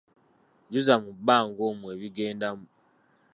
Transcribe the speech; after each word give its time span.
Jjuza 0.67 0.93
mu 1.03 1.11
banga 1.27 1.61
omwo 1.69 1.87
ebigendamu. 1.95 2.65